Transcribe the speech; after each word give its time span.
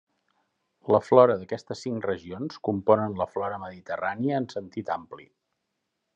La 0.95 1.01
flora 1.09 1.35
d'aquestes 1.41 1.83
cinc 1.87 2.07
regions 2.09 2.57
componen 2.69 3.19
la 3.21 3.29
flora 3.35 3.61
mediterrània 3.67 4.41
en 4.43 4.51
sentit 4.57 4.93
ampli. 5.01 5.29